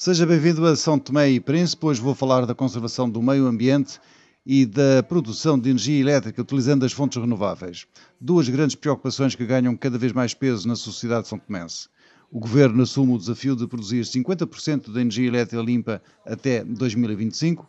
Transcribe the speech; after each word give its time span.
Seja 0.00 0.24
bem-vindo 0.24 0.64
a 0.64 0.76
São 0.76 0.96
Tomé 0.96 1.28
e 1.28 1.40
Príncipe. 1.40 1.84
Hoje 1.84 2.00
vou 2.00 2.14
falar 2.14 2.46
da 2.46 2.54
conservação 2.54 3.10
do 3.10 3.20
meio 3.20 3.46
ambiente 3.46 3.98
e 4.46 4.64
da 4.64 5.02
produção 5.02 5.58
de 5.58 5.70
energia 5.70 6.00
elétrica 6.00 6.40
utilizando 6.40 6.86
as 6.86 6.92
fontes 6.92 7.20
renováveis. 7.20 7.84
Duas 8.20 8.48
grandes 8.48 8.76
preocupações 8.76 9.34
que 9.34 9.44
ganham 9.44 9.76
cada 9.76 9.98
vez 9.98 10.12
mais 10.12 10.32
peso 10.32 10.68
na 10.68 10.76
sociedade 10.76 11.26
são 11.26 11.36
tomense. 11.36 11.88
O 12.30 12.38
governo 12.38 12.80
assume 12.84 13.12
o 13.12 13.18
desafio 13.18 13.56
de 13.56 13.66
produzir 13.66 14.02
50% 14.02 14.92
da 14.92 15.00
energia 15.00 15.26
elétrica 15.26 15.60
limpa 15.60 16.00
até 16.24 16.62
2025. 16.62 17.68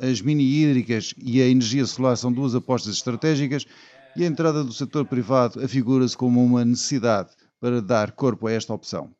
As 0.00 0.20
mini 0.20 0.44
hídricas 0.44 1.12
e 1.18 1.42
a 1.42 1.48
energia 1.48 1.84
solar 1.86 2.16
são 2.16 2.32
duas 2.32 2.54
apostas 2.54 2.94
estratégicas 2.94 3.66
e 4.14 4.22
a 4.22 4.28
entrada 4.28 4.62
do 4.62 4.72
setor 4.72 5.06
privado 5.06 5.60
afigura-se 5.60 6.16
como 6.16 6.40
uma 6.40 6.64
necessidade 6.64 7.30
para 7.60 7.82
dar 7.82 8.12
corpo 8.12 8.46
a 8.46 8.52
esta 8.52 8.72
opção. 8.72 9.10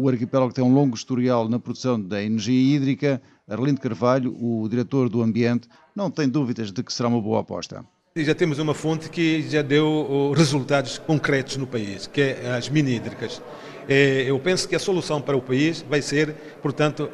O 0.00 0.08
arquipélago 0.08 0.52
tem 0.52 0.62
um 0.62 0.72
longo 0.72 0.94
historial 0.94 1.48
na 1.48 1.58
produção 1.58 2.00
da 2.00 2.22
energia 2.22 2.76
hídrica. 2.76 3.20
Arlindo 3.48 3.80
Carvalho, 3.80 4.32
o 4.40 4.68
diretor 4.68 5.08
do 5.08 5.20
Ambiente, 5.20 5.68
não 5.92 6.08
tem 6.08 6.28
dúvidas 6.28 6.70
de 6.70 6.84
que 6.84 6.92
será 6.92 7.08
uma 7.08 7.20
boa 7.20 7.40
aposta. 7.40 7.84
Já 8.24 8.34
temos 8.34 8.58
uma 8.58 8.74
fonte 8.74 9.08
que 9.08 9.42
já 9.48 9.62
deu 9.62 10.32
resultados 10.36 10.98
concretos 10.98 11.56
no 11.56 11.66
país, 11.66 12.06
que 12.06 12.20
é 12.20 12.54
as 12.56 12.68
mini 12.68 12.96
hídricas. 12.96 13.40
É, 13.88 14.24
eu 14.26 14.38
penso 14.38 14.68
que 14.68 14.76
a 14.76 14.78
solução 14.78 15.18
para 15.18 15.34
o 15.34 15.40
país 15.40 15.82
vai 15.88 16.02
ser, 16.02 16.34
portanto, 16.60 17.08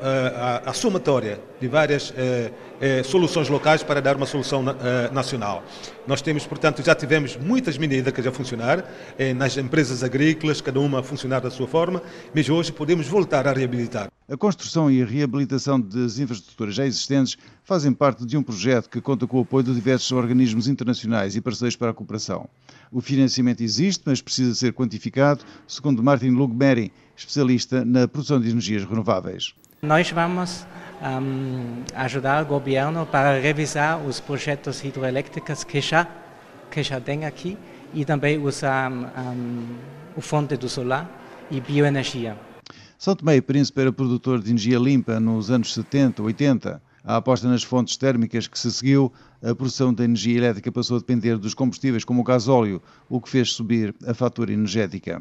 a, 0.67 0.73
somatória 0.73 1.39
de 1.61 1.69
várias 1.69 2.13
é, 2.17 2.51
é, 2.81 3.03
soluções 3.05 3.49
locais 3.49 3.83
para 3.85 4.03
dar 4.03 4.17
uma 4.17 4.27
solução 4.27 4.63
nacional. 5.13 5.63
Nós 6.07 6.21
temos, 6.21 6.47
portanto, 6.47 6.83
já 6.83 6.95
tivemos 6.95 7.37
muitas 7.37 7.79
medidas 7.79 8.13
a 8.27 8.33
funcionar 8.33 8.85
nas 9.37 9.57
empresas 9.57 10.03
agrícolas, 10.03 10.61
cada 10.61 10.81
uma 10.81 11.01
a 11.01 11.03
funcionar 11.03 11.41
da 11.41 11.51
sua 11.51 11.69
forma, 11.69 12.03
mas 12.35 12.49
hoje 12.49 12.73
podemos 12.73 13.07
voltar 13.07 13.47
a 13.47 13.53
reabilitar. 13.53 14.14
A 14.27 14.39
construção 14.39 14.91
e 14.91 15.03
a 15.03 15.05
reabilitação 15.05 15.79
das 15.79 16.19
infraestruturas 16.19 16.75
já 16.75 16.87
existentes 16.87 17.37
fazem 17.63 17.93
parte 17.93 18.25
de 18.25 18.39
um 18.39 18.43
projeto 18.43 18.89
que 18.89 18.99
conta 18.99 19.27
com 19.27 19.37
o 19.37 19.43
apoio 19.43 19.65
de 19.65 19.75
diversos 19.75 20.11
organismos 20.13 20.67
internacionais 20.67 21.37
e 21.37 21.43
parceiros 21.43 21.77
para 21.77 21.91
a 21.91 21.95
cooperação. 21.95 22.49
O 22.91 23.03
financiamento 23.03 23.63
existe, 23.63 24.03
mas 24.07 24.23
precisa 24.23 24.55
ser 24.55 24.73
quantificado, 24.73 25.45
segundo 25.69 26.03
Martin 26.03 26.31
Lugmeri, 26.31 26.91
especialista 27.15 27.85
na 27.85 28.09
produção 28.09 28.41
de 28.41 28.49
energias 28.49 28.83
renováveis. 28.85 29.55
Nós 29.83 30.11
vamos 30.11 30.67
um, 31.03 31.83
ajudar 31.95 32.45
o 32.45 32.47
governo 32.47 33.05
para 33.05 33.39
revisar 33.39 34.03
os 34.03 34.21
projetos 34.21 34.83
hidroelétricos 34.83 35.65
que 35.65 35.83
já, 35.83 36.09
que 36.71 36.83
já 36.83 36.99
tem 36.99 37.27
aqui 37.27 37.59
e 37.93 38.07
também 38.07 38.39
usar 38.39 38.91
um, 38.91 39.67
o 40.17 40.23
fonte 40.23 40.57
do 40.57 40.67
solar 40.67 41.11
e 41.51 41.61
bioenergia. 41.61 42.54
São 43.05 43.15
Tomé 43.15 43.37
e 43.37 43.43
Príncipe 43.43 43.83
era 43.83 43.93
produtor 43.93 44.41
de 44.41 44.49
energia 44.49 44.79
limpa 44.79 45.21
nos 45.21 45.51
anos 45.51 45.75
70, 45.75 46.23
80. 46.23 46.83
A 47.05 47.17
aposta 47.17 47.47
nas 47.47 47.63
fontes 47.63 47.99
térmicas 47.99 48.47
que 48.49 48.59
se 48.59 48.73
seguiu, 48.73 49.13
a 49.43 49.55
produção 49.55 49.93
da 49.93 50.05
energia 50.05 50.39
elétrica 50.39 50.73
passou 50.73 50.97
a 50.97 51.01
depender 51.01 51.37
dos 51.37 51.53
combustíveis 51.53 52.03
como 52.03 52.23
o 52.23 52.25
gasóleo, 52.25 52.81
o 53.07 53.21
que 53.21 53.29
fez 53.29 53.53
subir 53.53 53.95
a 54.07 54.15
fatura 54.15 54.55
energética. 54.55 55.21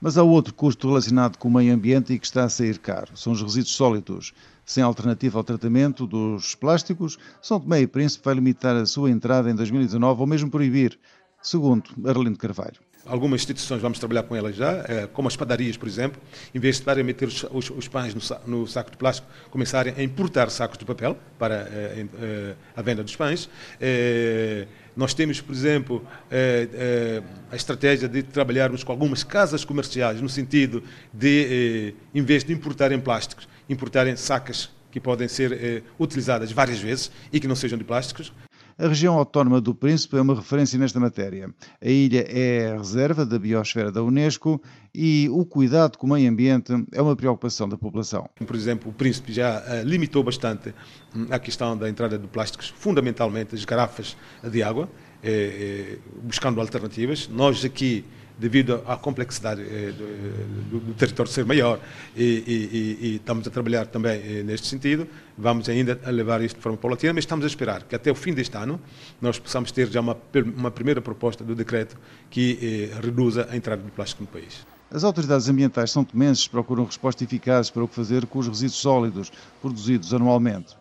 Mas 0.00 0.18
há 0.18 0.24
outro 0.24 0.52
custo 0.52 0.88
relacionado 0.88 1.36
com 1.36 1.46
o 1.46 1.52
meio 1.52 1.72
ambiente 1.72 2.12
e 2.12 2.18
que 2.18 2.26
está 2.26 2.42
a 2.42 2.48
sair 2.48 2.76
caro. 2.80 3.16
São 3.16 3.34
os 3.34 3.40
resíduos 3.40 3.72
sólidos. 3.72 4.32
Sem 4.64 4.82
alternativa 4.82 5.38
ao 5.38 5.44
tratamento 5.44 6.08
dos 6.08 6.56
plásticos, 6.56 7.18
São 7.40 7.60
Tomé 7.60 7.82
e 7.82 7.86
Príncipe 7.86 8.24
vai 8.24 8.34
limitar 8.34 8.74
a 8.74 8.84
sua 8.84 9.12
entrada 9.12 9.48
em 9.48 9.54
2019 9.54 10.22
ou 10.22 10.26
mesmo 10.26 10.50
proibir, 10.50 10.98
segundo 11.40 11.84
Arlindo 12.04 12.36
Carvalho. 12.36 12.89
Algumas 13.06 13.40
instituições 13.40 13.80
vamos 13.80 13.98
trabalhar 13.98 14.24
com 14.24 14.36
elas 14.36 14.54
já, 14.54 14.84
eh, 14.86 15.08
como 15.12 15.26
as 15.26 15.34
padarias, 15.34 15.76
por 15.76 15.88
exemplo, 15.88 16.20
em 16.54 16.60
vez 16.60 16.76
de 16.76 16.82
estarem 16.82 17.02
a 17.02 17.04
meter 17.04 17.26
os, 17.26 17.44
os, 17.50 17.70
os 17.70 17.88
pães 17.88 18.14
no, 18.14 18.20
no, 18.46 18.66
saco 18.66 18.90
de 18.90 18.98
plástico, 18.98 19.26
começarem 19.50 19.94
a 19.96 20.02
importar 20.02 20.50
sacos 20.50 20.76
de 20.76 20.84
papel 20.84 21.16
para 21.38 21.66
eh, 21.72 22.06
eh, 22.20 22.54
a 22.76 22.82
venda 22.82 23.02
dos 23.02 23.16
pães. 23.16 23.48
Nós 24.94 25.14
temos, 25.14 25.40
por 25.40 25.54
exemplo, 25.54 26.04
a 27.50 27.56
estratégia 27.56 28.08
de 28.08 28.22
trabalharmos 28.22 28.84
com 28.84 28.92
algumas 28.92 29.22
casas 29.22 29.64
comerciais, 29.64 30.20
no 30.20 30.28
sentido 30.28 30.82
de, 31.14 31.94
em 32.14 32.22
vez 32.22 32.44
de 32.44 32.52
importarem 32.52 33.00
plásticos, 33.00 33.48
importarem 33.68 34.16
sacas 34.16 34.68
que 34.90 35.00
podem 35.00 35.28
ser 35.28 35.84
utilizadas 35.98 36.52
várias 36.52 36.80
vezes 36.80 37.10
e 37.32 37.40
que 37.40 37.46
não 37.46 37.54
sejam 37.56 37.78
de 37.78 37.84
plásticos. 37.84 38.32
A 38.80 38.88
região 38.88 39.18
autónoma 39.18 39.60
do 39.60 39.74
Príncipe 39.74 40.16
é 40.16 40.22
uma 40.22 40.34
referência 40.34 40.78
nesta 40.78 40.98
matéria. 40.98 41.50
A 41.82 41.86
ilha 41.86 42.24
é 42.26 42.72
a 42.72 42.78
reserva 42.78 43.26
da 43.26 43.38
biosfera 43.38 43.92
da 43.92 44.02
Unesco 44.02 44.58
e 44.94 45.28
o 45.30 45.44
cuidado 45.44 45.98
com 45.98 46.06
o 46.06 46.10
meio 46.10 46.30
ambiente 46.30 46.72
é 46.90 47.02
uma 47.02 47.14
preocupação 47.14 47.68
da 47.68 47.76
população. 47.76 48.26
Por 48.46 48.56
exemplo, 48.56 48.90
o 48.90 48.94
Príncipe 48.94 49.34
já 49.34 49.60
uh, 49.60 49.86
limitou 49.86 50.24
bastante 50.24 50.74
hum, 51.14 51.26
a 51.28 51.38
questão 51.38 51.76
da 51.76 51.90
entrada 51.90 52.18
de 52.18 52.26
plásticos, 52.26 52.72
fundamentalmente 52.74 53.54
as 53.54 53.66
garrafas 53.66 54.16
de 54.42 54.62
água, 54.62 54.88
eh, 55.22 55.28
eh, 55.28 55.98
buscando 56.22 56.58
alternativas. 56.58 57.28
Nós 57.28 57.62
aqui 57.62 58.06
devido 58.40 58.82
à 58.86 58.96
complexidade 58.96 59.60
eh, 59.60 59.92
do, 59.92 60.80
do, 60.80 60.94
território 60.94 61.30
ser 61.30 61.44
maior 61.44 61.78
e, 62.16 62.24
e, 62.24 63.06
e, 63.06 63.16
estamos 63.16 63.46
a 63.46 63.50
trabalhar 63.50 63.86
também 63.86 64.20
eh, 64.24 64.42
neste 64.42 64.66
sentido. 64.66 65.06
Vamos 65.36 65.68
ainda 65.68 66.00
levar 66.06 66.40
isto 66.40 66.56
de 66.56 66.62
forma 66.62 66.78
paulatina, 66.78 67.12
mas 67.12 67.24
estamos 67.24 67.44
a 67.44 67.48
esperar 67.48 67.82
que 67.84 67.94
até 67.94 68.10
o 68.10 68.14
fim 68.14 68.32
deste 68.32 68.56
ano 68.56 68.80
nós 69.20 69.38
possamos 69.38 69.70
ter 69.70 69.88
já 69.90 70.00
uma, 70.00 70.16
uma 70.56 70.70
primeira 70.70 71.02
proposta 71.02 71.44
do 71.44 71.54
decreto 71.54 71.98
que 72.30 72.90
eh, 72.92 73.00
reduza 73.00 73.46
a 73.50 73.56
entrada 73.56 73.82
de 73.82 73.90
plástico 73.90 74.22
no 74.22 74.28
país. 74.28 74.66
As 74.90 75.04
autoridades 75.04 75.48
ambientais 75.48 75.90
são 75.90 76.02
tomenses 76.02 76.48
procuram 76.48 76.84
respostas 76.84 77.22
eficazes 77.22 77.70
para 77.70 77.84
o 77.84 77.88
que 77.88 77.94
fazer 77.94 78.26
com 78.26 78.38
os 78.38 78.48
resíduos 78.48 78.78
sólidos 78.78 79.30
produzidos 79.60 80.14
anualmente. 80.14 80.79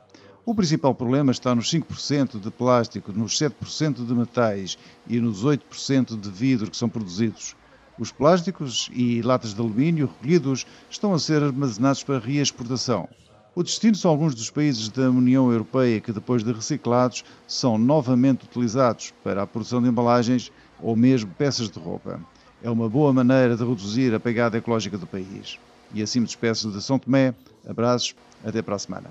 O 0.49 0.55
principal 0.55 0.95
problema 0.95 1.31
está 1.31 1.53
nos 1.53 1.71
5% 1.71 2.39
de 2.39 2.49
plástico, 2.49 3.13
nos 3.13 3.37
7% 3.37 4.03
de 4.03 4.13
metais 4.15 4.79
e 5.07 5.19
nos 5.19 5.45
8% 5.45 6.19
de 6.19 6.27
vidro 6.31 6.71
que 6.71 6.75
são 6.75 6.89
produzidos. 6.89 7.55
Os 7.99 8.11
plásticos 8.11 8.89
e 8.91 9.21
latas 9.21 9.53
de 9.53 9.61
alumínio 9.61 10.07
recolhidos 10.07 10.65
estão 10.89 11.13
a 11.13 11.19
ser 11.19 11.43
armazenados 11.43 12.01
para 12.01 12.17
reexportação. 12.17 13.07
O 13.53 13.61
destino 13.61 13.93
são 13.93 14.09
alguns 14.09 14.33
dos 14.33 14.49
países 14.49 14.89
da 14.89 15.11
União 15.11 15.51
Europeia 15.51 16.01
que, 16.01 16.11
depois 16.11 16.43
de 16.43 16.51
reciclados, 16.51 17.23
são 17.47 17.77
novamente 17.77 18.45
utilizados 18.45 19.13
para 19.23 19.43
a 19.43 19.47
produção 19.47 19.79
de 19.79 19.88
embalagens 19.88 20.51
ou 20.81 20.95
mesmo 20.95 21.31
peças 21.38 21.69
de 21.69 21.77
roupa. 21.77 22.19
É 22.63 22.71
uma 22.71 22.89
boa 22.89 23.13
maneira 23.13 23.55
de 23.55 23.63
reduzir 23.63 24.15
a 24.15 24.19
pegada 24.19 24.57
ecológica 24.57 24.97
do 24.97 25.05
país. 25.05 25.59
E 25.93 26.01
assim 26.01 26.21
me 26.21 26.25
despeço 26.25 26.71
de 26.71 26.81
São 26.81 26.97
Tomé. 26.97 27.35
Abraços, 27.69 28.15
até 28.43 28.63
para 28.63 28.77
a 28.77 28.79
semana. 28.79 29.05